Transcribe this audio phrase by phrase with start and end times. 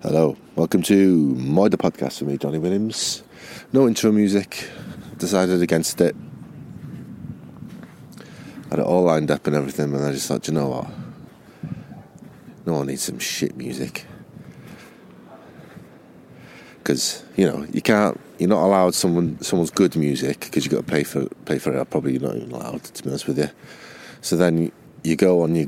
[0.00, 3.24] Hello, welcome to Moider Podcast with me, Jonny Williams.
[3.72, 4.70] No intro music,
[5.16, 6.14] decided against it.
[8.70, 10.86] Had it all lined up and everything, and I just thought, you know what?
[12.64, 14.06] No one needs some shit music.
[16.76, 20.86] Because, you know, you can't, you're not allowed someone someone's good music because you've got
[20.86, 21.90] to pay for, pay for it.
[21.90, 23.50] Probably you're not even allowed, to be honest with you.
[24.20, 24.70] So then
[25.02, 25.66] you go on your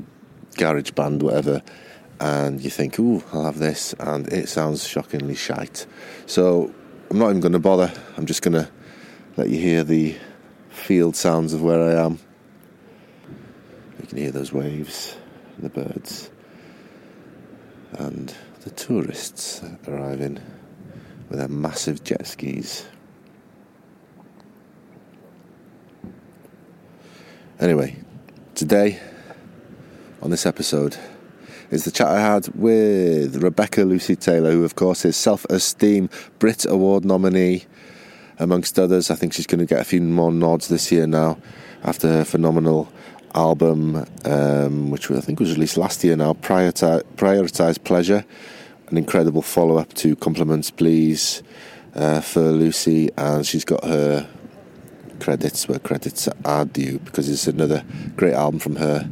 [0.52, 1.62] GarageBand, whatever,
[2.20, 5.86] and you think, ooh, I'll have this, and it sounds shockingly shite.
[6.26, 6.72] So
[7.10, 7.90] I'm not even going to bother.
[8.16, 8.68] I'm just going to
[9.36, 10.14] let you hear the
[10.68, 12.18] field sounds of where I am.
[14.00, 15.16] You can hear those waves,
[15.58, 16.30] the birds,
[17.92, 18.34] and
[18.64, 20.38] the tourists arriving
[21.30, 22.84] with their massive jet skis.
[27.58, 27.96] Anyway,
[28.54, 29.00] today
[30.20, 30.98] on this episode
[31.70, 36.10] is the chat I had with Rebecca Lucy Taylor, who, of course, is Self Esteem
[36.38, 37.64] Brit Award nominee,
[38.40, 39.10] amongst others.
[39.10, 41.38] I think she's going to get a few more nods this year now
[41.84, 42.90] after her phenomenal
[43.34, 48.24] album, um, which I think was released last year now, Prioritize, Prioritize Pleasure,
[48.88, 51.42] an incredible follow up to Compliments Please
[51.94, 54.28] uh, for Lucy, and she's got her
[55.20, 57.84] credits where credits are due because it's another
[58.16, 59.08] great album from her.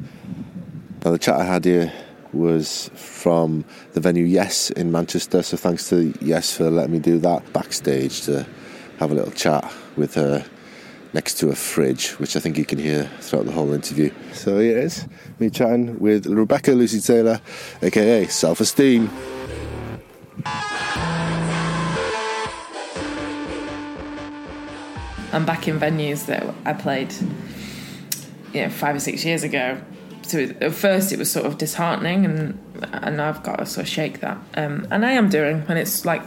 [1.05, 1.93] Now, the chat I had here
[2.33, 5.43] was from the venue Yes in Manchester.
[5.43, 8.47] So thanks to Yes for letting me do that backstage to
[8.99, 10.45] have a little chat with her
[11.13, 14.13] next to a fridge, which I think you can hear throughout the whole interview.
[14.33, 15.07] So here it is,
[15.39, 17.41] me chatting with Rebecca Lucy Taylor,
[17.83, 19.11] aka Self Esteem.
[25.31, 27.13] I'm back in venues that I played,
[28.53, 29.81] you know, five or six years ago.
[30.29, 32.59] So at first it was sort of disheartening, and
[32.93, 34.39] and I've got to sort of shake that.
[34.55, 36.23] Um, and I am doing, and it's like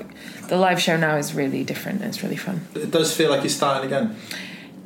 [0.48, 2.02] the live show now is really different.
[2.02, 2.66] And it's really fun.
[2.76, 4.16] It does feel like you're starting again.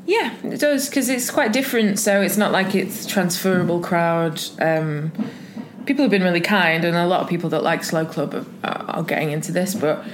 [0.05, 1.97] Yeah, it does because it's quite different.
[1.99, 4.41] So it's not like it's transferable crowd.
[4.59, 5.11] Um,
[5.85, 8.85] people have been really kind, and a lot of people that like Slow Club are,
[8.87, 9.73] are getting into this.
[9.73, 10.05] But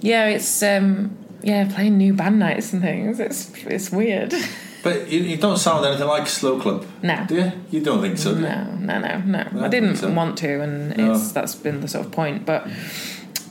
[0.00, 3.20] yeah, it's um, yeah playing new band nights and things.
[3.20, 4.34] It's it's weird.
[4.86, 6.86] But you, you don't sound anything like Slow Club.
[7.02, 7.24] No.
[7.28, 7.52] Do you?
[7.70, 8.34] You don't think so?
[8.34, 8.46] do you?
[8.46, 9.48] No, no, no, no.
[9.52, 11.12] No, I didn't so- want to, and No.
[11.12, 12.46] it's that's been the sort of point.
[12.46, 12.68] But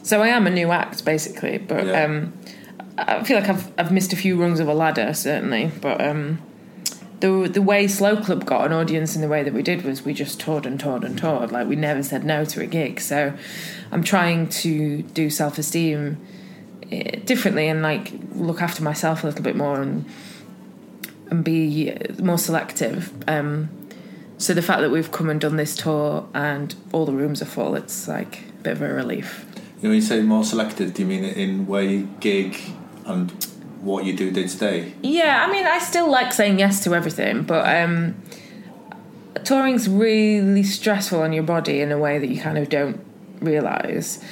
[0.04, 2.04] so I am a new act basically, but Yeah.
[2.06, 2.34] um,
[2.98, 5.72] I feel like I've I've missed a few rungs of a ladder certainly.
[5.82, 6.40] But um,
[7.20, 10.06] the the way Slow Club got an audience in the way that we did was
[10.06, 11.52] we just toured and toured and toured.
[11.52, 13.00] Like we never said no to a gig.
[13.02, 13.34] So
[13.92, 16.18] I'm trying to do self esteem
[17.26, 20.06] differently and like look after myself a little bit more and
[21.30, 23.14] and be more selective.
[23.28, 23.70] Um,
[24.38, 27.46] so the fact that we've come and done this tour and all the rooms are
[27.46, 29.46] full, it's like a bit of a relief.
[29.78, 32.60] You know, when you say more selective, do you mean in where you gig
[33.06, 33.32] and
[33.82, 34.94] what you do day to day?
[35.02, 38.16] Yeah, I mean, I still like saying yes to everything, but um,
[39.44, 43.00] touring's really stressful on your body in a way that you kind of don't
[43.40, 44.24] realize.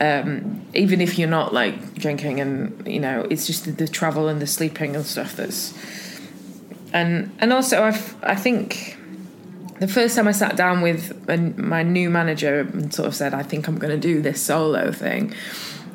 [0.00, 4.28] Um, even if you're not like drinking, and you know, it's just the, the travel
[4.28, 5.72] and the sleeping and stuff that's.
[6.92, 8.96] And and also, I've I think
[9.80, 11.26] the first time I sat down with
[11.58, 14.92] my new manager and sort of said, I think I'm going to do this solo
[14.92, 15.34] thing.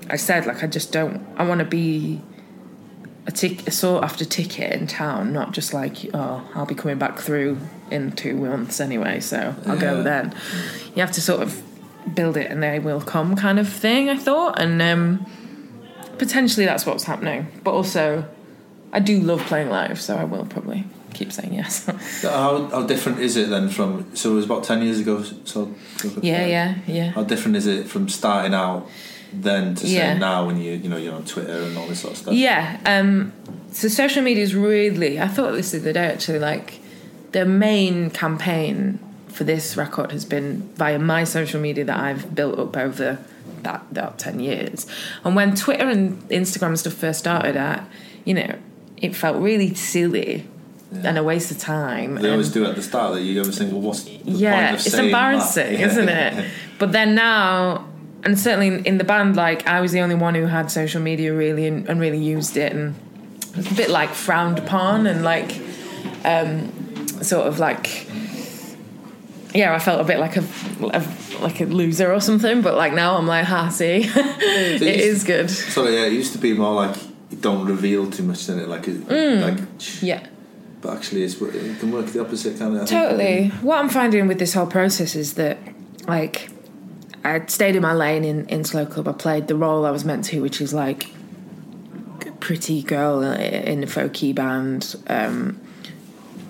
[0.09, 1.25] I said, like, I just don't.
[1.38, 2.22] I want to be
[3.28, 6.97] a, tic- a sought after ticket in town, not just like, oh, I'll be coming
[6.97, 7.59] back through
[7.91, 10.36] in two months anyway, so I'll go then.
[10.96, 11.62] You have to sort of
[12.13, 14.59] build it and they will come kind of thing, I thought.
[14.59, 15.25] And um,
[16.18, 17.47] potentially that's what's happening.
[17.63, 18.28] But also,
[18.94, 21.86] I do love playing live, so I will probably keep saying yes.
[22.22, 24.16] How, how different is it then from?
[24.16, 25.24] So it was about ten years ago.
[25.46, 25.74] So
[26.22, 27.12] yeah, yeah, yeah.
[27.12, 28.88] How different is it from starting out
[29.34, 30.14] then to Yeah.
[30.14, 32.34] say now when you you know you're on Twitter and all this sort of stuff?
[32.34, 32.80] Yeah.
[32.86, 33.34] Um,
[33.72, 35.19] so social media is really.
[35.19, 36.40] I thought this the other day actually.
[36.40, 36.80] Like
[37.34, 42.58] the main campaign for this record has been via my social media that I've built
[42.58, 43.19] up over
[43.63, 44.88] that that ten years.
[45.25, 47.86] And when Twitter and Instagram and stuff first started, at
[48.24, 48.56] you know,
[48.97, 50.45] it felt really silly
[51.03, 52.15] and a waste of time.
[52.15, 54.69] They always and- do at the start that you always think, well, what's the yeah,
[54.69, 56.49] point of it's embarrassing, isn't it?
[56.79, 57.85] But then now,
[58.23, 61.33] and certainly in- the band, like I was the only one who had social media
[61.33, 62.95] really and, and really used it, and
[63.51, 65.59] it was a bit like frowned upon and like,
[66.23, 66.71] um,
[67.21, 68.07] sort of like,
[69.53, 70.44] yeah, I felt a bit like a,
[70.81, 71.03] a
[71.41, 72.61] like a loser or something.
[72.61, 75.49] But like now, I'm like, ha, see, it is good.
[75.49, 76.95] So yeah, it used to be more like
[77.42, 79.42] don't reveal too much in it, like it, Mm.
[79.42, 80.01] like.
[80.01, 80.25] Yeah.
[80.81, 82.88] But actually, it's, it can work the opposite kind of.
[82.88, 83.50] Totally.
[83.62, 85.57] What I'm finding with this whole process is that,
[86.07, 86.50] like,
[87.24, 89.07] I stayed in my lane in, in Slow Club.
[89.07, 91.10] I played the role I was meant to, which is like
[92.39, 94.95] pretty girl in a folky band.
[95.07, 95.60] Um,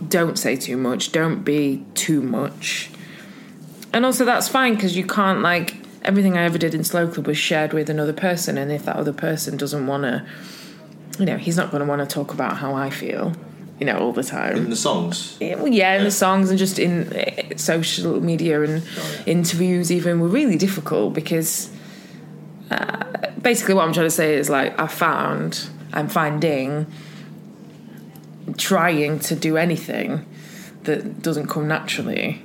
[0.07, 1.11] don't say too much.
[1.11, 2.91] Don't be too much.
[3.93, 7.25] And also, that's fine because you can't like everything I ever did in Slow Club
[7.27, 10.25] was shared with another person, and if that other person doesn't want to,
[11.19, 13.33] you know, he's not going to want to talk about how I feel,
[13.79, 14.57] you know, all the time.
[14.57, 15.37] In the songs?
[15.39, 19.91] Yeah, well, yeah, in the songs and just in uh, social media and Oh, interviews,
[19.91, 21.71] even were really difficult because
[22.71, 23.03] uh,
[23.41, 26.85] basically what I'm trying to say is like I found I'm finding
[28.57, 30.25] trying to do anything
[30.83, 32.41] that doesn't come naturally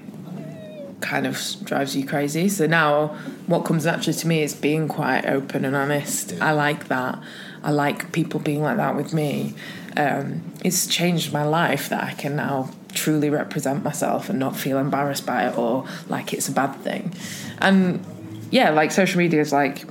[1.01, 2.49] kind of drives you crazy.
[2.49, 3.09] So now
[3.47, 6.35] what comes naturally to me is being quite open and honest.
[6.41, 7.19] I like that.
[7.63, 9.55] I like people being like that with me.
[9.97, 14.79] Um, it's changed my life that I can now truly represent myself and not feel
[14.79, 17.15] embarrassed by it or like it's a bad thing.
[17.59, 18.05] And
[18.51, 19.85] yeah, like social media is like,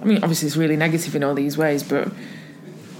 [0.00, 2.12] I mean, obviously it's really negative in all these ways, but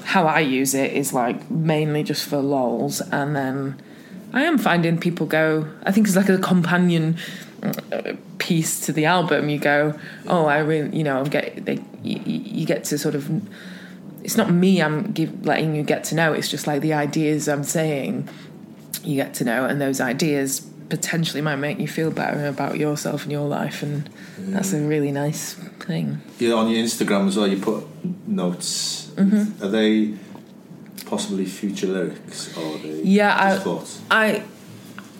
[0.05, 3.81] how I use it is like mainly just for lols, and then
[4.33, 5.69] I am finding people go.
[5.85, 7.17] I think it's like a companion
[7.63, 9.49] uh, piece to the album.
[9.49, 9.99] You go,
[10.29, 13.31] oh, I really, you know, I'm get they, you, you get to sort of.
[14.27, 14.83] It's not me.
[14.83, 16.33] I'm give, letting you get to know.
[16.33, 18.29] It's just like the ideas I'm saying.
[19.05, 23.23] You get to know, and those ideas potentially might make you feel better about yourself
[23.23, 26.21] and your life, and that's a really nice thing.
[26.41, 27.87] Yeah, on your Instagram as well, you put
[28.27, 29.13] notes.
[29.15, 29.63] Mm-hmm.
[29.63, 30.17] Are they
[31.07, 33.61] possibly future lyrics or are they Yeah,
[34.11, 34.43] I-?
[34.43, 34.43] I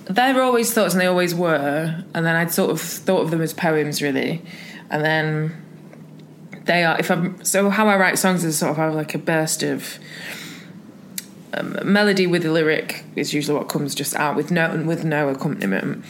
[0.07, 3.41] they're always thoughts and they always were and then I'd sort of thought of them
[3.41, 4.43] as poems really
[4.91, 5.66] and then
[6.67, 9.19] they are if I'm so how I write songs is sort of have like a
[9.19, 9.99] burst of
[11.55, 15.29] um, melody with the lyric is usually what comes just out with no with no
[15.29, 16.05] accompaniment.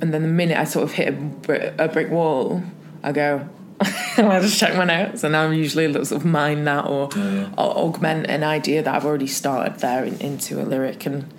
[0.00, 2.62] And then the minute I sort of hit a, a brick wall
[3.02, 3.48] I go
[3.80, 5.24] I just check my notes.
[5.24, 7.50] And I'm usually a little sort of mine that or, yeah.
[7.58, 11.06] or augment an idea that I've already started there in, into a lyric.
[11.06, 11.32] And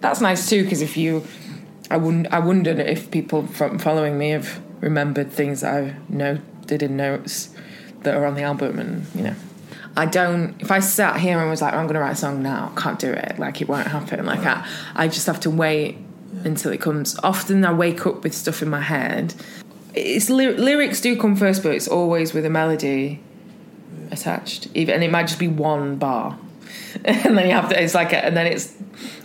[0.00, 1.24] that's nice too because if you
[1.90, 6.82] I wouldn't I wondered if people from following me have remembered things that I did
[6.82, 7.50] in notes
[8.02, 9.34] that are on the album and you know.
[9.96, 12.72] I don't if I sat here and was like I'm gonna write a song now
[12.76, 13.38] can't do it.
[13.38, 14.24] Like it won't happen.
[14.24, 15.98] Like I I just have to wait
[16.44, 17.18] until it comes.
[17.22, 19.34] Often I wake up with stuff in my head.
[19.94, 23.20] It's ly- lyrics do come first but it's always with a melody
[24.10, 24.68] attached.
[24.74, 26.38] Even and it might just be one bar.
[27.04, 28.74] And then you have to it's like a, and then it's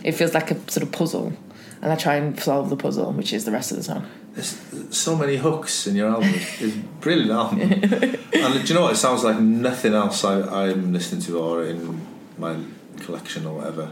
[0.02, 1.32] it feels like a sort of puzzle.
[1.80, 4.60] And I try and solve the puzzle which is the rest of the song There's
[4.90, 6.30] so many hooks in your album.
[6.60, 7.60] It's brilliant album.
[7.62, 8.92] and do you know what?
[8.92, 10.34] It sounds like nothing else I,
[10.68, 12.06] I'm listening to or in
[12.38, 12.54] my
[13.00, 13.90] collection or whatever.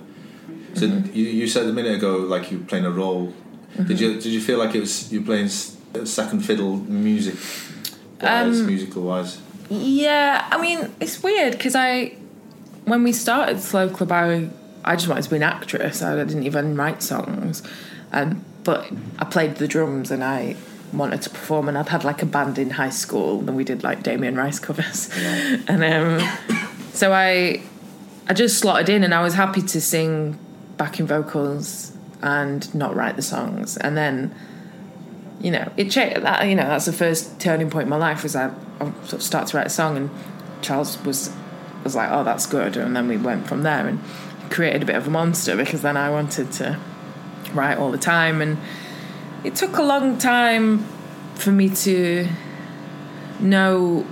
[0.74, 1.16] So Mm-hmm.
[1.16, 3.32] you, you said a minute ago like you were playing a role.
[3.86, 7.36] Did you did you feel like it was you playing second fiddle music
[8.20, 9.40] wise, Um, musical wise?
[9.70, 12.16] Yeah, I mean, it's weird because I,
[12.84, 14.50] when we started Slow Club, I,
[14.84, 16.02] I just wanted to be an actress.
[16.02, 17.62] I didn't even write songs,
[18.12, 20.56] um, but I played the drums and I
[20.92, 21.68] wanted to perform.
[21.68, 24.58] And I'd had like a band in high school, and we did like Damien Rice
[24.58, 25.10] covers,
[25.68, 26.28] and um,
[26.92, 27.62] so I,
[28.28, 30.38] I just slotted in, and I was happy to sing
[30.76, 34.34] backing vocals and not write the songs, and then
[35.40, 38.22] you know, it cha- that you know that's the first turning point in my life
[38.22, 38.50] was I,
[38.80, 40.10] I sort of start to write a song and
[40.62, 41.30] Charles was
[41.82, 44.00] was like, oh, that's good, and then we went from there and
[44.50, 46.80] created a bit of a monster because then I wanted to
[47.54, 48.58] write all the time and
[49.44, 50.78] it took a long time
[51.34, 52.28] for me to
[53.40, 54.06] know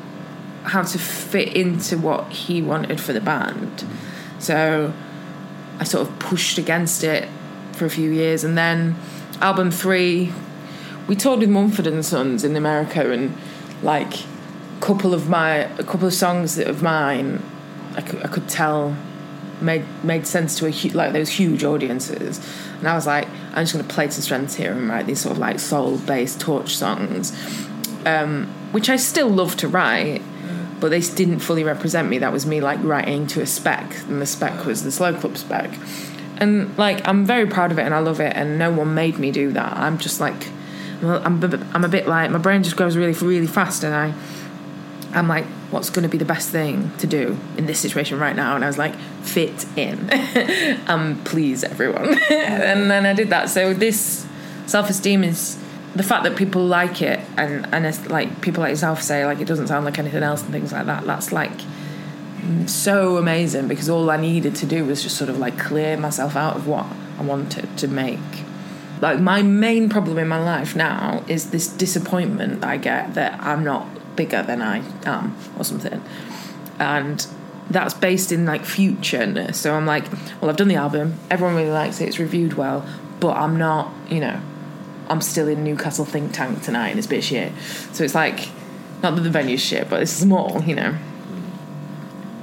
[0.64, 3.84] how to fit into what he wanted for the band.
[4.38, 4.92] So
[5.78, 7.28] I sort of pushed against it
[7.72, 8.96] for a few years and then
[9.40, 10.32] album three
[11.08, 13.36] we toured with Mumford and Sons in America, and
[13.82, 17.42] like a couple of my a couple of songs of mine,
[17.96, 18.96] I could, I could tell
[19.62, 22.40] made made sense to a hu- like those huge audiences,
[22.78, 25.20] and I was like, I'm just going to play to strengths here and write these
[25.20, 27.32] sort of like soul based torch songs,
[28.04, 30.22] um, which I still love to write.
[30.80, 32.18] But they didn't fully represent me.
[32.18, 35.36] That was me like writing to a spec, and the spec was the slow club
[35.36, 35.70] spec.
[36.38, 38.34] And like I'm very proud of it, and I love it.
[38.34, 39.76] And no one made me do that.
[39.76, 40.48] I'm just like
[41.02, 41.42] I'm
[41.74, 44.12] I'm a bit like my brain just goes really really fast, and I
[45.14, 48.36] I'm like, what's going to be the best thing to do in this situation right
[48.36, 48.54] now?
[48.54, 53.48] And I was like, fit in, and um, please everyone, and then I did that.
[53.50, 54.26] So this
[54.66, 55.58] self esteem is
[55.94, 59.40] the fact that people like it, and and it's like people like yourself say like
[59.40, 61.04] it doesn't sound like anything else and things like that.
[61.04, 61.60] That's like
[62.66, 66.36] so amazing because all I needed to do was just sort of like clear myself
[66.36, 66.86] out of what
[67.18, 68.18] I wanted to make
[69.02, 73.64] like my main problem in my life now is this disappointment I get that I'm
[73.64, 76.02] not bigger than I am or something,
[76.78, 77.26] and
[77.70, 79.54] that's based in like futureness.
[79.56, 82.86] So I'm like, well, I've done the album, everyone really likes it, it's reviewed well,
[83.20, 84.40] but I'm not, you know,
[85.08, 87.52] I'm still in Newcastle think tank tonight and it's a bit shit.
[87.92, 88.48] So it's like,
[89.02, 90.96] not that the venue's shit, but it's small, you know.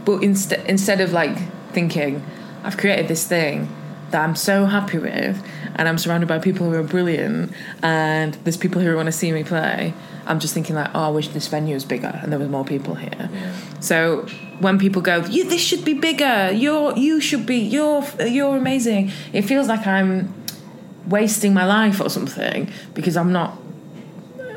[0.05, 1.37] But instead, instead of like
[1.71, 2.25] thinking,
[2.63, 3.73] I've created this thing
[4.11, 5.43] that I'm so happy with,
[5.75, 9.31] and I'm surrounded by people who are brilliant, and there's people who want to see
[9.31, 9.93] me play.
[10.29, 12.63] I'm just thinking like, oh, I wish this venue was bigger and there was more
[12.63, 13.29] people here.
[13.33, 13.55] Yeah.
[13.79, 14.27] So
[14.59, 16.51] when people go, you this should be bigger.
[16.51, 19.11] You're you should be you're you're amazing.
[19.33, 20.31] It feels like I'm
[21.07, 23.57] wasting my life or something because I'm not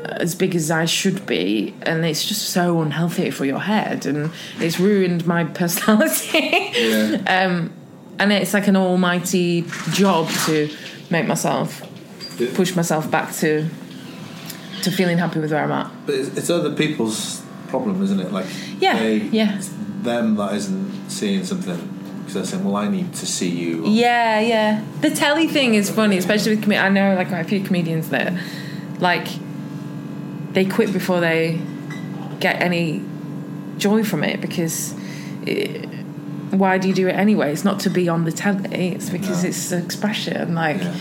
[0.03, 4.31] as big as I should be, and it's just so unhealthy for your head, and
[4.59, 6.71] it's ruined my personality.
[6.73, 7.45] Yeah.
[7.45, 7.73] um,
[8.19, 10.69] and it's like an almighty job to
[11.09, 11.81] make myself
[12.55, 13.67] push myself back to
[14.83, 15.91] to feeling happy with where I'm at.
[16.05, 18.31] But it's, other people's problem, isn't it?
[18.33, 18.45] Like,
[18.79, 19.57] Yeah, they, yeah.
[19.57, 19.69] It's
[20.01, 21.77] them that isn't seeing something
[22.19, 24.83] because they're saying, "Well, I need to see you." Yeah, yeah.
[25.01, 28.33] The telly thing is funny, especially with com- I know like a few comedians that
[28.99, 29.27] like
[30.51, 31.59] they quit before they
[32.39, 33.01] get any
[33.77, 34.93] joy from it because
[35.45, 35.89] it,
[36.59, 37.51] why do you do it anyway?
[37.51, 38.89] It's not to be on the telly.
[38.95, 39.49] It's because No.
[39.49, 40.53] it's expression.
[40.55, 40.93] Like, Yeah.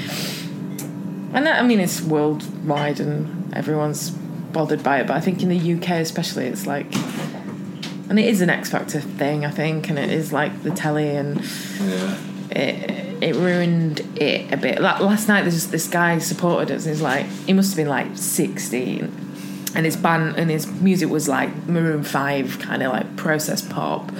[1.35, 5.06] and that, I mean it's worldwide and everyone's bothered by it.
[5.06, 6.87] But I think in the UK especially, it's like.
[8.09, 11.16] And it is an X Factor thing, I think, and it is like the telly
[11.16, 11.40] and
[11.82, 12.14] Yeah.
[12.50, 14.82] it, it ruined it a bit.
[14.82, 16.85] Like last night, there's this guy supported us.
[16.85, 19.11] And he's like, he must have been like 16,
[19.75, 24.11] and his band and his music was like Maroon Five, kind of like process pop,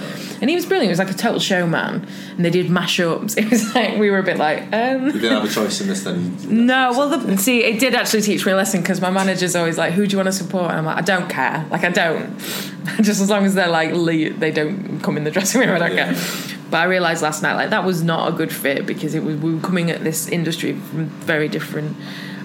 [0.41, 0.87] and he was brilliant.
[0.87, 2.07] He was like a total showman,
[2.37, 3.37] and they did mashups.
[3.43, 5.89] It was like we were a bit like, um, You didn't have a choice in
[5.89, 6.37] this, then.
[6.67, 9.77] No, well, the, see, it did actually teach me a lesson because my manager's always
[9.79, 11.67] like, "Who do you want to support?" And I'm like, "I don't care.
[11.71, 12.39] Like, I don't.
[13.01, 15.79] Just as long as they're like, le- they don't come in the dressing room, I
[15.79, 16.13] don't Yeah.
[16.15, 16.23] care."
[16.71, 19.37] But I realised last night, like, that was not a good fit because it was
[19.37, 21.95] we were coming at this industry from very different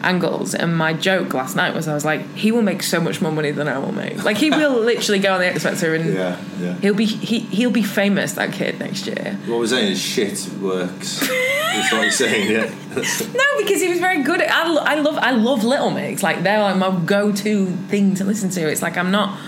[0.04, 0.54] angles.
[0.56, 3.32] And my joke last night was, I was like, "He will make so much more
[3.32, 4.24] money than I will make.
[4.24, 6.74] Like, he will literally go on the X Factor and yeah, yeah.
[6.76, 10.48] he'll be he he'll be famous that kid next year." What we're saying is shit
[10.62, 11.20] works.
[11.20, 12.74] That's what you're saying, yeah.
[12.96, 14.50] No, because he was very good at.
[14.52, 16.24] I, I love I love Little Mix.
[16.24, 18.68] Like they're like my go-to thing to listen to.
[18.70, 19.40] It's like I'm not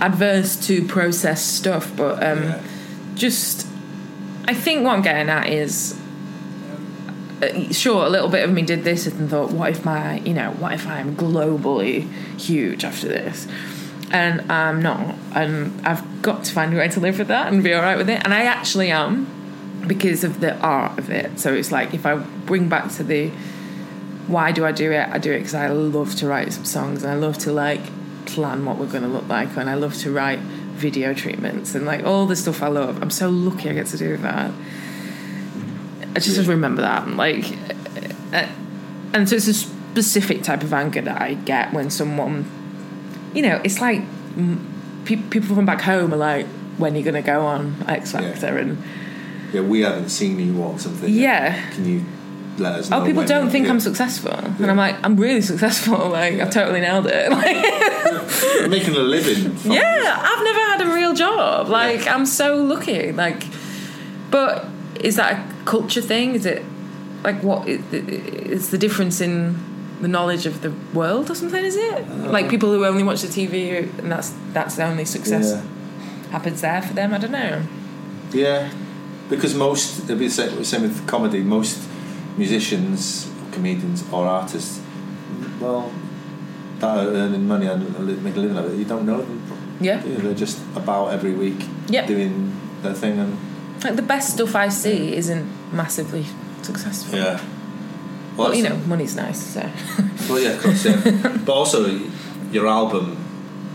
[0.00, 2.62] adverse to processed stuff, but um, Yeah.
[3.14, 3.66] just
[4.46, 5.98] I think what I'm getting at is.
[7.42, 10.34] Uh, sure, a little bit of me did this and thought, what if my, you
[10.34, 13.46] know, what if I'm globally huge after this?
[14.10, 15.14] And I'm not.
[15.34, 17.96] And I've got to find a way to live with that and be all right
[17.96, 18.22] with it.
[18.24, 21.38] And I actually am because of the art of it.
[21.38, 23.30] So it's like if I bring back to the
[24.26, 25.08] why do I do it?
[25.08, 27.80] I do it because I love to write some songs and I love to like
[28.26, 31.86] plan what we're going to look like and I love to write video treatments and
[31.86, 33.02] like all the stuff I love.
[33.02, 34.52] I'm so lucky I get to do that.
[36.16, 37.44] I just remember that and like,
[38.32, 38.46] uh,
[39.12, 42.44] and so it's a specific type of anger that I get when someone,
[43.34, 44.02] you know, it's like
[45.04, 46.46] pe- people from back home are like,
[46.78, 48.20] when are you going to go on X Yeah.
[48.32, 48.82] Factor and
[49.52, 51.12] Yeah, we haven't seen you on something.
[51.12, 51.52] yet.
[51.52, 51.70] yeah.
[51.72, 52.04] Can you
[52.58, 53.02] let us know?
[53.02, 53.72] Oh, people don't think yeah.
[53.72, 56.08] I'm successful, and I'm like, I'm really successful.
[56.10, 56.44] Like, Yeah.
[56.46, 57.30] I've totally nailed it.
[57.30, 57.56] Like,
[58.60, 59.56] You're making a living.
[59.72, 61.68] Yeah, I've never had a real job.
[61.68, 63.12] Like, I'm so lucky.
[63.12, 63.44] Like,
[64.30, 64.66] but
[65.00, 66.34] is that a culture thing?
[66.34, 66.62] Is it
[67.24, 69.56] like what is the difference in
[70.00, 71.64] the knowledge of the world or something?
[71.64, 75.04] Is it uh, like people who only watch the TV and that's that's the only
[75.04, 76.30] success Yeah.
[76.30, 77.12] happens there for them?
[77.14, 77.62] I don't know.
[78.32, 78.70] Yeah,
[79.30, 81.40] because most it'll be the same, same with comedy.
[81.40, 81.80] Most
[82.36, 84.80] musicians, comedians, or artists,
[85.60, 85.90] well,
[86.78, 87.82] that are earning money and
[88.22, 88.78] make a living out of it.
[88.78, 89.42] You don't know them.
[89.80, 90.16] Yeah, you?
[90.16, 92.06] They're just about every week Yeah.
[92.06, 92.52] doing
[92.82, 93.36] their thing and
[93.84, 96.24] like the best stuff I see isn't massively
[96.62, 97.18] successful.
[97.18, 97.40] yeah.
[98.36, 99.68] Well, you know, money's nice, so.
[100.28, 101.38] Well, yeah, of course, yeah.
[101.44, 101.86] but also,
[102.52, 103.16] your album,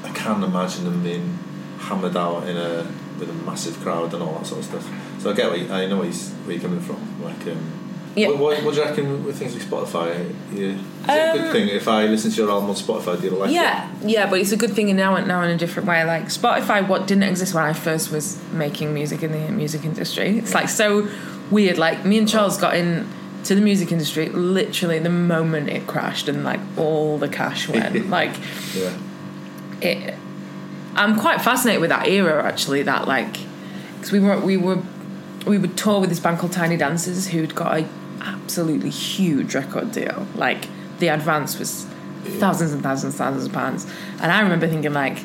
[0.04, 1.40] I can't imagine them being
[1.80, 2.88] hammered out in a
[3.20, 4.90] with a massive crowd and all that sort of stuff.
[5.20, 7.24] So I get what you, I know where, he's, where you're coming from.
[7.24, 7.83] Like, um,
[8.16, 8.28] Yeah.
[8.28, 10.32] what, what, what do you reckon with things like Spotify?
[10.54, 13.20] Yeah, is it a Um, good thing if I listen to your album on Spotify?
[13.20, 15.88] Do you like yeah, yeah, but it's a good thing now, now in a different
[15.90, 16.04] way.
[16.04, 20.38] Like Spotify, what didn't exist when I first was making music in the music industry.
[20.38, 21.08] It's like so
[21.50, 21.78] weird.
[21.80, 23.08] Like me and Charles got in
[23.46, 28.10] to the music industry literally the moment it crashed and like all the cash went.
[28.10, 28.32] like
[28.76, 28.76] it?
[28.76, 28.98] Yeah,
[29.82, 30.16] it.
[30.96, 32.84] I'm quite fascinated with that era actually.
[32.84, 33.38] That like
[33.96, 34.82] because we were we were
[35.48, 37.88] we would tour with this band called Tiny Dancers who'd got a
[38.24, 40.28] absolutely huge record deal.
[40.36, 40.68] Like
[41.00, 41.86] the advance was
[42.40, 43.86] thousands and thousands, and thousands of pounds,
[44.22, 45.20] and I remember thinking like,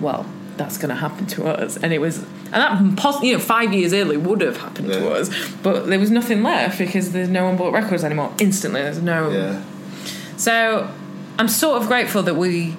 [0.00, 3.38] well, that's going to happen to us, and it was, and that poss- you know
[3.40, 5.30] five years earlier would have happened to us,
[5.62, 8.32] but there was nothing left because there's no one bought records anymore.
[8.38, 9.30] Instantly, there's no.
[9.30, 9.62] Yeah.
[10.36, 10.90] So
[11.38, 12.76] I'm sort of grateful that we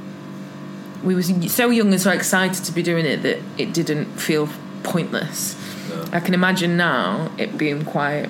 [1.03, 4.49] we was so young and so excited to be doing it that it didn't feel
[4.83, 5.55] pointless.
[5.89, 6.05] No.
[6.11, 8.29] I can imagine now it being quite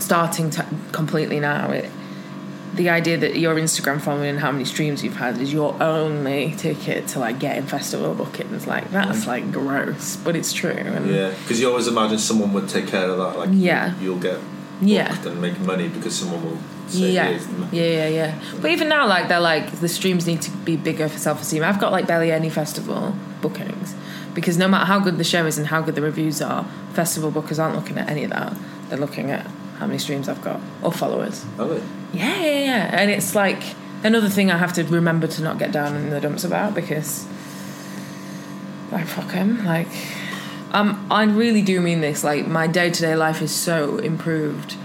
[0.00, 1.70] starting to completely now.
[1.70, 1.90] It
[2.74, 6.54] the idea that your Instagram following and how many streams you've had is your only
[6.56, 8.66] ticket to like getting festival bookings.
[8.66, 10.70] Like that's like gross, but it's true.
[10.70, 13.38] And Yeah, because you always imagine someone would take care of that.
[13.38, 13.94] Like, Yeah.
[14.00, 14.38] you'll get
[14.80, 15.14] Yeah.
[15.26, 18.34] and make money because someone will say, yeah, "Here's yeah, yeah, yeah.
[18.60, 21.64] But even now, like they're like the streams need to be bigger for self esteem.
[21.64, 23.94] I've got like barely any festival bookings
[24.32, 27.32] because no matter how good the show is and how good the reviews are, festival
[27.32, 28.54] bookers aren't looking at any of that.
[28.88, 29.46] They're looking at
[29.80, 31.44] how many streams I've got or followers.
[31.56, 31.82] They?
[32.12, 32.90] Yeah, yeah, yeah.
[32.92, 33.62] And it's like
[34.04, 37.26] another thing I have to remember to not get down in the dumps about because,
[38.92, 39.64] like, fuck him.
[39.64, 39.88] Like,
[40.72, 42.22] um, I really do mean this.
[42.22, 44.76] Like, my day to day life is so improved,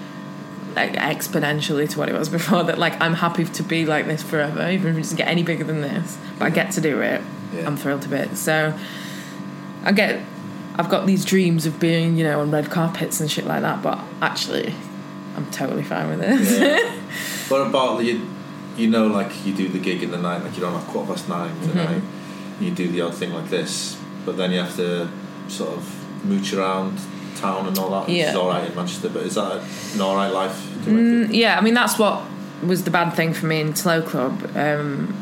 [0.78, 2.64] like exponentially to what it was before.
[2.64, 5.44] That like I'm happy to be like this forever, even if it doesn't get any
[5.44, 6.18] bigger than this.
[6.40, 7.22] But I get to do it.
[7.54, 7.68] Yeah.
[7.68, 8.40] I'm thrilled to bits.
[8.40, 8.78] So,
[9.84, 10.24] I get.
[10.78, 13.82] I've got these dreams of being, you know, on red carpets and shit like that.
[13.82, 14.74] But actually,
[15.36, 16.60] I'm totally fine with this.
[16.60, 16.92] Yeah.
[17.50, 18.28] what about you?
[18.78, 21.14] You know, like you do the gig in the night, like you're on at quarter
[21.14, 22.64] past nine Mm-hmm.
[22.64, 25.10] You do the odd thing like this, but then you have to
[25.50, 26.98] sort of mooch around
[27.36, 28.10] town and all that.
[28.10, 28.34] Yeah.
[28.34, 29.62] all right in Manchester, but is that
[29.94, 30.66] an all right life?
[30.80, 31.34] Reckon?
[31.34, 32.24] Yeah, I mean that's what
[32.64, 34.50] was the bad thing for me in Slow Club.
[34.56, 35.22] Um,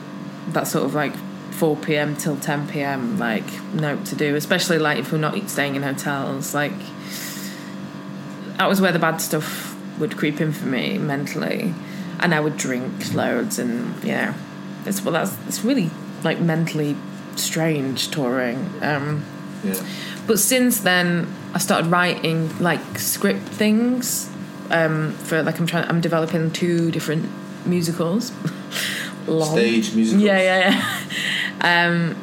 [0.49, 1.13] that sort of like
[1.53, 2.15] 4 p.m.
[2.15, 3.17] till 10 p.m.
[3.19, 6.53] like note to do, especially like if we're not staying in hotels.
[6.53, 6.73] Like
[8.57, 11.73] that was where the bad stuff would creep in for me mentally,
[12.19, 14.33] and I would drink loads, and you know,
[14.85, 15.89] it's well that's it's really
[16.23, 16.95] like mentally
[17.35, 18.69] strange touring.
[18.81, 19.23] Um,
[19.63, 19.81] Yeah.
[20.27, 24.29] but since then, I started writing like script things
[24.71, 25.87] um, for like I'm trying.
[25.87, 27.29] I'm developing two different
[27.65, 28.31] musicals.
[29.23, 30.21] Stage musicals.
[30.23, 30.99] Yeah, yeah, yeah.
[31.61, 32.15] um,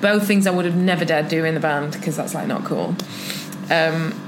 [0.00, 2.64] both things I would have never dared do in the band because that's like not
[2.64, 2.96] cool.
[3.70, 4.18] Um,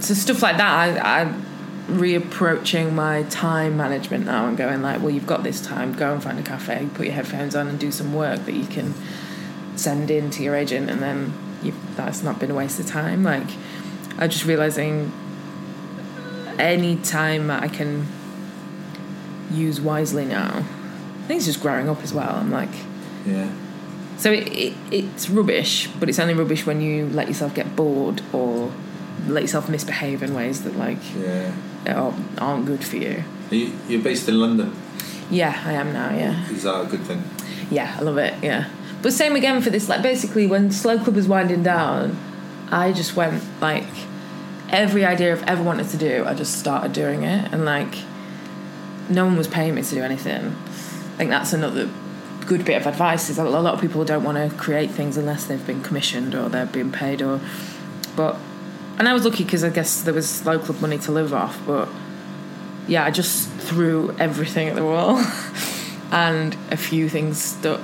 [0.00, 1.44] so stuff like that, I, I'm
[1.88, 5.92] reapproaching my time management now and going like, well, you've got this time.
[5.92, 8.66] Go and find a cafe, put your headphones on, and do some work that you
[8.66, 8.94] can
[9.76, 11.32] send in to your agent, and then
[11.96, 13.22] that's not been a waste of time.
[13.24, 13.48] Like,
[14.18, 15.12] I'm just realizing
[16.58, 18.06] any time that I can
[19.50, 20.58] use wisely now.
[20.58, 22.36] I think it's just growing up as well.
[22.36, 22.70] I'm like,
[23.26, 23.50] Yeah.
[24.16, 28.22] So it, it, it's rubbish, but it's only rubbish when you let yourself get bored
[28.32, 28.72] or
[29.26, 31.52] let yourself misbehave in ways that like Yeah.
[31.88, 33.24] are, aren't good for you.
[33.50, 34.74] Are you, you're based in London.
[35.30, 36.10] Yeah, I am now.
[36.14, 37.22] Yeah, Is that a good thing?
[37.70, 38.34] yeah, I love it.
[38.42, 38.68] Yeah,
[39.02, 39.88] but same again for this.
[39.88, 42.16] Like basically, when Slow Club was winding down,
[42.70, 43.86] I just went like
[44.70, 47.94] every idea I've ever wanted to do, I just started doing it, and like
[49.08, 50.46] no one was paying me to do anything.
[50.46, 51.88] I think that's another
[52.46, 55.16] good bit of advice is that a lot of people don't want to create things
[55.16, 57.40] unless they've been commissioned or they're being paid or
[58.16, 58.36] but
[58.98, 61.88] and I was lucky because I guess there was local money to live off but
[62.86, 65.16] yeah I just threw everything at the wall
[66.12, 67.82] and a few things stuck.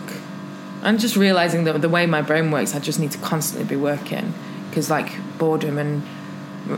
[0.82, 3.76] And just realizing that the way my brain works I just need to constantly be
[3.76, 4.34] working
[4.68, 6.02] because like boredom and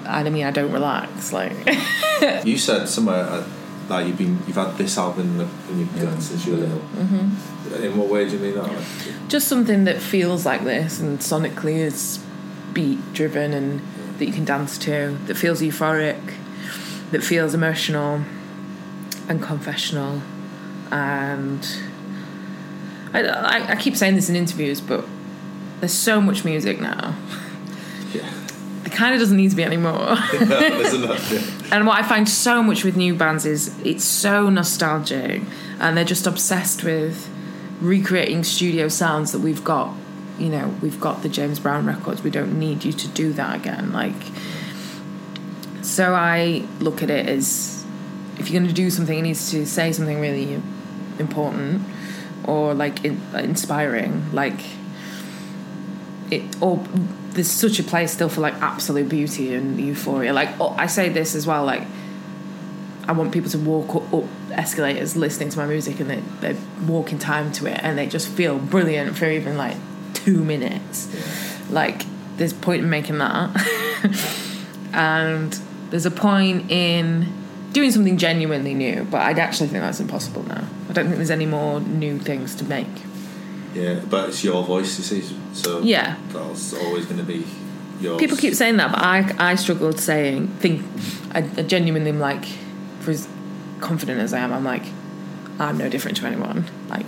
[0.07, 1.57] I mean I don't relax like
[2.45, 3.45] You said somewhere uh,
[3.88, 6.59] that you've been you've had this album in, the, in your gut since you were
[6.59, 6.79] little.
[6.79, 7.85] Mm-hmm.
[7.85, 8.68] In what way do you mean that?
[8.68, 12.23] Like, just something that feels like this and sonically is
[12.73, 13.81] beat driven and
[14.18, 16.35] that you can dance to that feels euphoric
[17.11, 18.23] that feels emotional
[19.29, 20.23] and confessional
[20.90, 21.79] and
[23.12, 25.05] I, I, I keep saying this in interviews but
[25.81, 27.14] there's so much music now
[28.14, 28.31] yeah.
[28.85, 31.33] it kind of doesn't need to be anymore There's enough.
[31.33, 31.62] Yeah.
[31.72, 35.40] And what I find so much with new bands is it's so nostalgic
[35.80, 37.30] and they're just obsessed with
[37.80, 39.96] recreating studio sounds that we've got.
[40.38, 42.22] You know, we've got the James Brown records.
[42.22, 43.90] We don't need you to do that again.
[43.90, 44.12] Like,
[45.80, 47.87] so I look at it as
[48.38, 50.61] if you're going to do something, it needs to say something really
[51.18, 51.82] important
[52.44, 54.30] or like in, inspiring.
[54.35, 54.61] Like,
[56.30, 56.85] it or
[57.35, 60.33] there's such a place still for like absolute beauty and euphoria.
[60.33, 61.83] Like oh, I say this as well, like
[63.09, 66.57] I want people to walk up, up escalators listening to my music and they they
[66.87, 69.77] walk in time to it and they just feel brilliant for even like
[70.14, 71.09] two minutes.
[71.71, 72.05] Like
[72.37, 73.51] there's point in making that,
[74.92, 75.59] and
[75.90, 77.33] there's a point in
[77.73, 79.07] doing something genuinely new.
[79.11, 80.66] But I'd actually think that's impossible now.
[80.88, 82.88] I don't think there's any more new things to make.
[83.74, 85.37] Yeah, but it's your voice, you see.
[85.54, 86.16] So Yeah.
[86.32, 87.44] that's always going to be
[88.00, 88.18] yours.
[88.20, 90.85] People keep saying that, but I I struggled saying think.
[91.35, 92.44] I, I genuinely am like,
[93.00, 93.26] for as
[93.80, 94.85] confident as I am, I'm like,
[95.58, 96.66] I'm no different to anyone.
[96.90, 97.06] Like,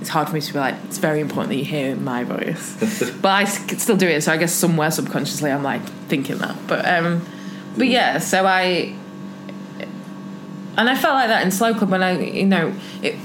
[0.00, 0.76] it's hard for me to be like.
[0.84, 2.76] It's very important that you hear my voice,
[3.22, 4.22] but I still do it.
[4.22, 6.54] So I guess somewhere subconsciously, I'm like thinking that.
[6.68, 7.26] But um,
[7.76, 8.18] but yeah.
[8.18, 8.94] So I.
[10.78, 13.16] And I felt like that in Slow Club, and I, you know, it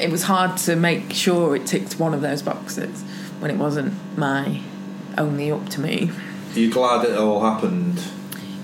[0.00, 3.02] it was hard to make sure it ticked one of those boxes
[3.40, 4.60] when it wasn't my
[5.18, 6.10] only up to me.
[6.54, 8.02] Are you glad it all happened?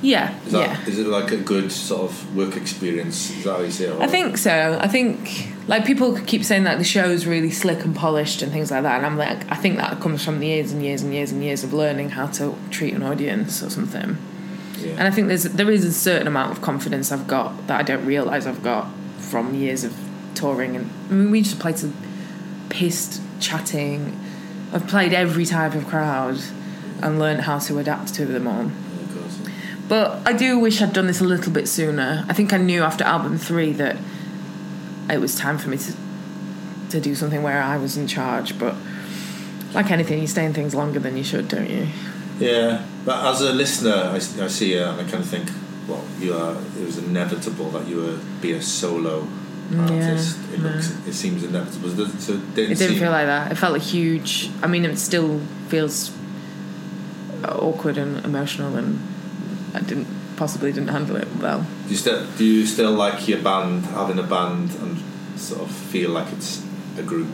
[0.03, 0.87] Yeah, Is that yeah.
[0.87, 3.31] is it like a good sort of work experience?
[3.31, 3.99] Is that how you see it?
[3.99, 4.79] I think so.
[4.81, 8.71] I think like people keep saying that the show's really slick and polished and things
[8.71, 11.15] like that, and I'm like, I think that comes from the years and years and
[11.15, 14.19] years and years of learning how to treat an audience or something.
[14.79, 14.91] Yeah.
[14.93, 17.83] And I think there's there is a certain amount of confidence I've got that I
[17.83, 19.93] don't realise I've got from years of
[20.37, 20.77] touring.
[20.77, 21.91] And I mean, we just played to
[22.69, 24.19] pissed chatting.
[24.73, 26.39] I've played every type of crowd
[27.03, 28.71] and learned how to adapt to them all.
[29.89, 32.25] But I do wish I'd done this a little bit sooner.
[32.29, 33.97] I think I knew after album three that
[35.09, 35.93] it was time for me to
[36.91, 38.59] to do something where I was in charge.
[38.59, 38.75] But
[39.75, 41.89] like anything, you stay in things longer than you should, don't you?
[42.39, 45.49] Yeah, but as a listener, I see it and I kind of think,
[45.89, 46.57] well, you are.
[46.79, 49.27] It was inevitable that you would be a solo
[49.75, 50.39] artist.
[50.53, 50.69] it no.
[50.69, 52.01] looks, it seems inevitable.
[52.01, 53.53] It- so it didn't, It didn't feel like that.
[53.53, 54.51] It felt like huge.
[54.63, 56.13] I mean, it still feels
[57.45, 59.01] awkward and emotional, and
[59.75, 61.67] I didn't possibly didn't handle it well.
[61.85, 65.03] Do you still do you still like your band having a band and
[65.39, 66.63] sort of feel like it's
[66.99, 67.29] a group?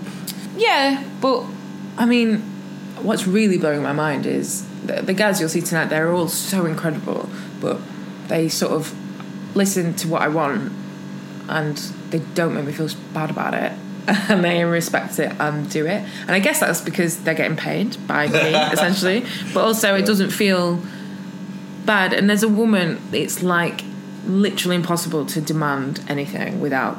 [0.56, 1.44] Yeah, but
[1.96, 2.38] I mean,
[3.02, 5.86] what's really blowing my mind is the, the guys you'll see tonight.
[5.86, 7.28] They're all so incredible,
[7.60, 7.80] but
[8.28, 8.94] they sort of
[9.56, 10.72] listen to what I want,
[11.52, 11.76] and
[12.10, 13.72] they don't make me feel bad about it,
[14.28, 16.04] and they respect it and do it.
[16.22, 18.38] And I guess that's because they're getting paid by me
[18.72, 20.82] essentially, but also it doesn't feel
[21.84, 22.12] bad.
[22.12, 23.84] And as a woman, it's like
[24.26, 26.96] literally impossible to demand anything without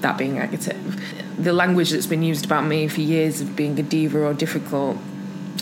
[0.00, 1.02] that being negative.
[1.38, 4.98] The language that's been used about me for years of being a diva or difficult,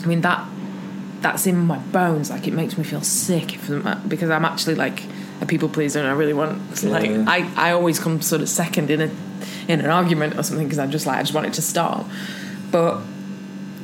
[0.02, 0.46] I mean that
[1.20, 2.30] that's in my bones.
[2.30, 3.68] Like it makes me feel sick if
[4.08, 5.02] because I'm actually like
[5.40, 7.24] a people pleaser and I really want to, like Yeah.
[7.26, 9.10] I, I always come sort of second in a
[9.68, 12.06] in an argument or something because I'm just like I just want it to stop.
[12.70, 12.98] But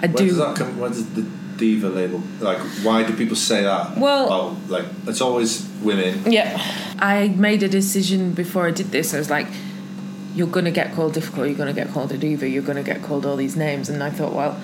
[0.03, 0.27] I Where do.
[0.29, 0.79] does that come?
[0.79, 1.23] Where does the
[1.57, 2.23] diva label?
[2.41, 3.97] Like, why do people say that?
[3.99, 6.31] Well- like it's always women.
[6.31, 6.59] Yeah.
[6.99, 9.15] I made a decision before I did this.
[9.15, 9.47] I was like,
[10.35, 12.77] you're going to get called difficult, you're going to get called a diva, you're going
[12.77, 13.89] to get called all these names.
[13.89, 14.61] And I thought, well,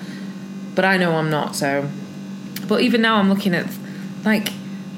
[0.75, 1.89] but I know I'm not, so.
[2.67, 3.67] But even now I'm looking at,
[4.23, 4.49] like,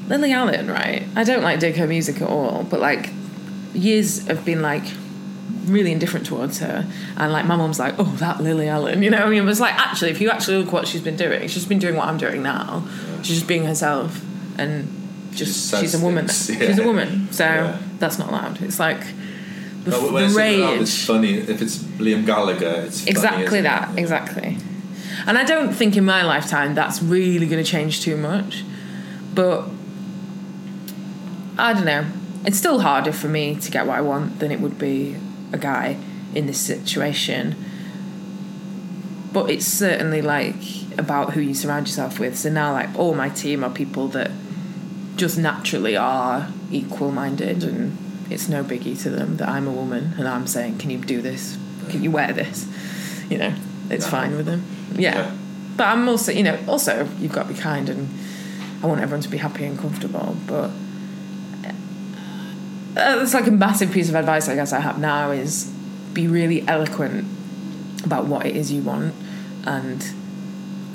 [0.09, 1.03] Lily Allen, right?
[1.15, 3.09] I don't like dig her music at all, but like,
[3.73, 4.83] years have been like,
[5.65, 6.83] really indifferent towards her
[7.17, 9.59] and like my mum's like oh that Lily Allen you know I mean it was
[9.59, 12.17] like actually if you actually look what she's been doing she's been doing what I'm
[12.17, 12.87] doing now
[13.21, 14.19] she's just being herself
[14.57, 14.87] and
[15.31, 17.77] just just she's a woman things, she's a woman so Yeah.
[17.99, 19.01] that's not allowed it's like
[19.83, 21.33] the, No, when the it's, rage it's funny.
[21.35, 23.93] If it's Liam Gallagher, it's exactly isn't that it?
[23.95, 24.01] Yeah.
[24.01, 24.57] exactly
[25.27, 28.63] and I don't think in my lifetime that's really going to change too much
[29.35, 29.67] but
[31.59, 32.05] I don't know
[32.45, 35.17] it's still harder for me to get what I want than it would be
[35.51, 35.97] a guy
[36.33, 37.55] in this situation
[39.33, 40.55] but it's certainly like
[40.97, 44.31] about who you surround yourself with so now like all my team are people that
[45.15, 47.97] just naturally are equal minded and
[48.29, 51.21] it's no biggie to them that I'm a woman and I'm saying can you do
[51.21, 51.57] this
[51.89, 52.67] can you wear this
[53.29, 53.53] you know
[53.89, 54.11] it's Yeah.
[54.11, 54.63] fine with them
[54.95, 55.15] yeah.
[55.15, 55.31] Yeah.
[55.75, 58.07] but I'm also you know also you've got to be kind and
[58.81, 60.69] I want everyone to be happy and comfortable but
[62.97, 65.71] uh, it's like a massive piece of advice I guess I have now is
[66.13, 67.25] be really eloquent
[68.03, 69.13] about what it is you want.
[69.65, 70.01] And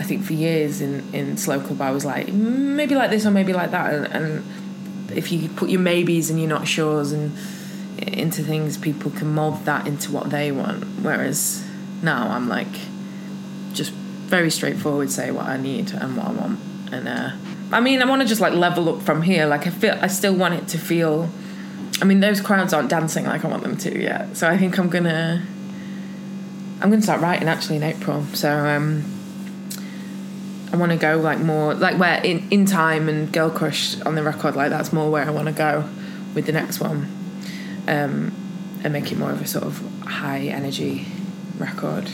[0.00, 3.26] I think for years in, in slow club I was like "Mm, maybe like this
[3.26, 3.94] or maybe like that.
[3.94, 7.36] And, and if you put your maybes and your not sures and
[8.08, 10.84] into things people can mold that into what they want.
[11.02, 11.64] Whereas
[12.02, 12.74] now I'm like
[13.72, 16.58] just very straightforward say what I need and what I want.
[16.92, 17.30] And uh,
[17.70, 19.46] I mean I want to just like level up from here.
[19.46, 21.30] Like I feel I still want it to feel
[22.00, 24.36] I mean those crowds aren't dancing like I want them to yet.
[24.36, 25.46] So I think I'm gonna
[26.80, 28.24] I'm gonna start writing actually in April.
[28.34, 29.04] So um
[30.72, 34.16] I want to go like more like where in in time and girl crush on
[34.16, 35.88] the record like that's more where I want to go
[36.34, 37.08] with the next one.
[37.86, 38.34] Um
[38.82, 41.06] and make it more of a sort of high energy
[41.58, 42.10] record.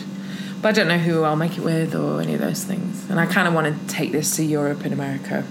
[0.63, 3.09] But I don't know who I'll make it with or any of those things.
[3.09, 5.45] And I kind of want to take this to Europe and America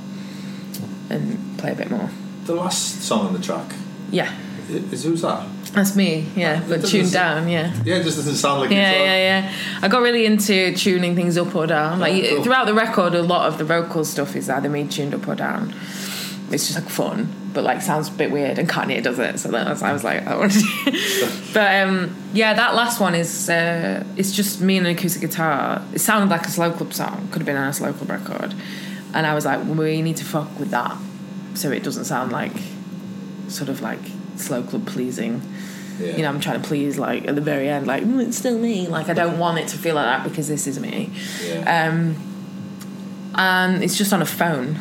[1.09, 2.09] and play a bit more.
[2.45, 3.73] The last song on the track,
[4.11, 4.31] yeah
[4.69, 5.47] Is who's that?
[5.73, 7.71] That's me, yeah, but tuned down, yeah.
[7.85, 9.53] Yeah, it just doesn't sound like Yeah, yeah, yeah.
[9.83, 11.99] I got really into tuning things up or down.
[11.99, 12.43] Like Oh, cool.
[12.43, 15.35] throughout the record, a lot of the vocal stuff is either me tuned up or
[15.35, 15.73] down.
[16.51, 18.57] It's just like fun, but like sounds a bit weird.
[18.57, 20.59] And Kanye does it, so that was, I was like, I want to.
[20.59, 20.91] do
[21.53, 25.83] but um, yeah, that last one is uh, it's just me and an acoustic guitar.
[25.93, 27.27] It sounded like a slow club song.
[27.31, 28.55] Could have been a slow club record,
[29.13, 30.97] and I was like, we need to fuck with that,
[31.53, 32.53] so it doesn't sound like
[33.49, 33.99] sort of like
[34.35, 35.41] slow club pleasing
[35.99, 36.15] Yeah.
[36.15, 38.57] you know, I'm trying to please like at the very end, like "Mm, it's still
[38.57, 38.87] me.
[38.87, 41.09] Like I don't want it to feel like that because this is me.
[41.45, 41.87] Yeah.
[41.89, 42.15] Um,
[43.35, 44.77] and it's just on a phone,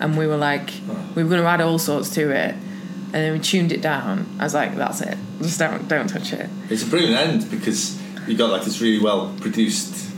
[0.00, 0.70] and we were like,
[1.14, 4.26] we were going to add all sorts to it, and then we tuned it down.
[4.40, 5.16] I was like, that's it.
[5.40, 6.48] Just don't don't touch it.
[6.70, 10.10] It's a brilliant end because you got like this really well produced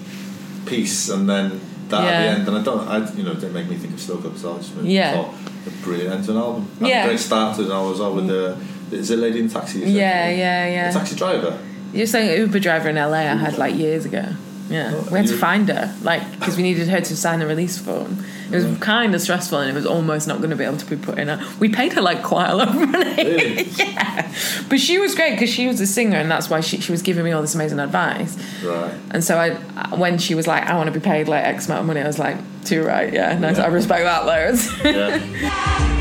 [0.66, 2.48] piece, and then that at the end.
[2.48, 4.68] And I don't, I you know, didn't make me think of Slow Club Stars.
[4.68, 5.12] Just Yeah.
[5.22, 5.34] thought
[5.66, 6.68] a brilliant end to an album.
[6.78, 7.06] And Yeah.
[7.06, 8.56] great start to an album as well with the.
[8.92, 9.80] Is it Lady in Taxi?
[9.80, 9.88] said?
[9.88, 10.90] Yeah, yeah, A yeah.
[10.90, 11.58] taxi driver.
[11.92, 14.24] You're saying Uber driver in LA I had like years ago.
[14.70, 17.46] Yeah, Oh, we had to find her, like, because we needed her to sign a
[17.46, 18.24] release form.
[18.50, 20.86] It was kind of stressful, and it was almost not going to be able to
[20.86, 21.28] be put in.
[21.28, 21.44] Her.
[21.58, 23.24] We paid her like quite a lot of money.
[23.24, 23.62] Really?
[23.76, 24.32] yeah,
[24.68, 27.02] but she was great because she was a singer, and that's why she she was
[27.02, 28.36] giving me all this amazing advice.
[28.62, 28.94] Right.
[29.10, 31.80] And so I, when she was like, "I want to be paid like X amount
[31.80, 33.58] of money," I was like, "Too right, yeah, nice.
[33.58, 35.94] I respect that loads." Yeah.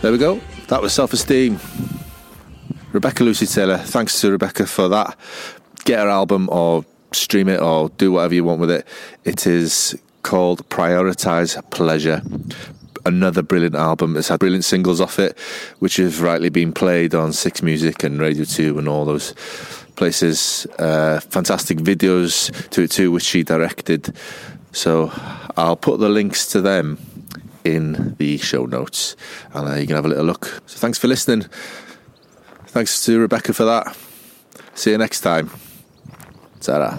[0.00, 0.40] There we go.
[0.68, 1.58] That was self esteem.
[2.92, 3.78] Rebecca Lucy Taylor.
[3.78, 5.16] Thanks to Rebecca for that.
[5.84, 8.86] Get her album or stream it or do whatever you want with it.
[9.24, 12.22] It is called Prioritize Pleasure.
[13.06, 14.16] Another brilliant album.
[14.16, 15.38] It's had brilliant singles off it,
[15.78, 19.32] which have rightly been played on Six Music and Radio 2 and all those
[19.96, 20.66] places.
[20.78, 24.14] Uh, fantastic videos to it too, which she directed.
[24.72, 25.10] So
[25.56, 26.98] I'll put the links to them
[27.64, 29.16] in the show notes
[29.52, 30.62] and uh, you can have a little look.
[30.66, 31.46] So thanks for listening.
[32.66, 33.96] Thanks to Rebecca for that.
[34.74, 35.50] See you next time.
[36.60, 36.98] 咋啦